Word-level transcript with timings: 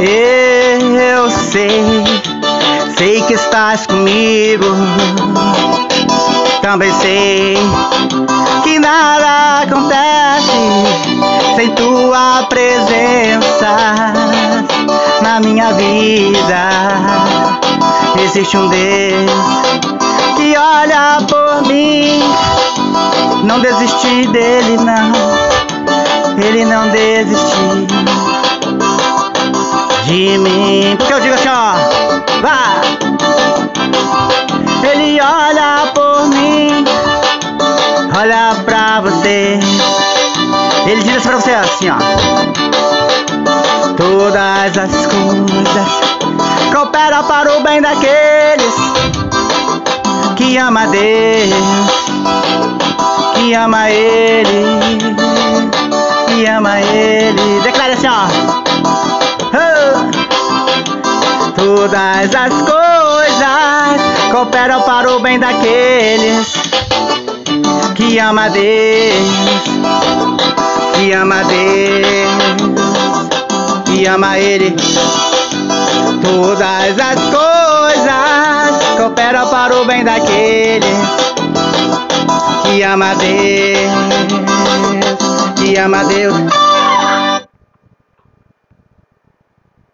Eu 0.00 1.30
sei, 1.30 2.04
sei 2.96 3.22
que 3.22 3.34
estás 3.34 3.86
comigo. 3.86 4.64
Também 6.62 6.92
sei 6.94 7.56
que 8.62 8.78
nada 8.78 9.62
acontece 9.62 10.18
sem 11.56 11.70
tua 11.74 12.44
presença 12.48 14.12
na 15.22 15.40
minha 15.40 15.72
vida. 15.72 16.68
Existe 18.22 18.56
um 18.56 18.68
Deus 18.68 19.30
que 20.36 20.56
olha 20.56 21.18
por 21.28 21.66
mim. 21.66 22.22
Não 23.44 23.60
desisti 23.60 24.26
dele, 24.28 24.76
não. 24.76 25.37
Ele 26.42 26.64
não 26.64 26.88
desistiu 26.90 27.86
de 30.04 30.38
mim. 30.38 30.96
Porque 30.96 31.12
eu 31.12 31.20
digo 31.20 31.34
assim, 31.34 31.48
ó, 31.48 31.74
vá. 32.40 32.80
Ele 34.90 35.20
olha 35.20 35.92
por 35.94 36.28
mim, 36.28 36.84
olha 38.16 38.54
pra 38.64 39.00
você. 39.00 39.58
Ele 40.86 41.02
diz 41.02 41.22
pra 41.22 41.36
você 41.36 41.50
assim, 41.50 41.90
ó. 41.90 41.98
Todas 43.96 44.78
as 44.78 45.06
coisas 45.06 45.88
cooperam 46.72 47.24
para 47.24 47.58
o 47.58 47.62
bem 47.62 47.82
daqueles 47.82 48.74
que 50.38 50.56
ama 50.56 50.86
Deus, 50.86 51.52
que 53.34 53.54
ama 53.54 53.90
Ele, 53.90 54.57
Todas 61.58 62.34
as 62.34 62.54
coisas 62.62 64.00
cooperam 64.30 64.80
para 64.82 65.10
o 65.10 65.20
bem 65.20 65.38
daqueles 65.40 66.54
que 67.94 68.18
ama 68.20 68.48
Deus, 68.48 69.28
que 70.94 71.12
ama 71.12 71.42
Deus, 71.44 72.30
que 73.84 74.06
ama 74.06 74.38
Ele. 74.38 74.76
Todas 76.22 76.96
as 76.98 77.20
coisas 77.34 78.96
cooperam 78.96 79.48
para 79.48 79.76
o 79.76 79.84
bem 79.84 80.04
daquele 80.04 80.86
que 82.62 82.82
ama 82.84 83.14
Deus, 83.16 83.90
que 85.56 85.76
ama 85.76 86.04
Deus. 86.04 86.77